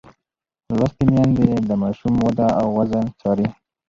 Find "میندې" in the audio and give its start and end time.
1.13-1.47